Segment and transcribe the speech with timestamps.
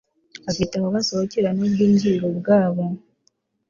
[0.45, 2.85] Bafite aho basohokera nubwinjiriro bwabo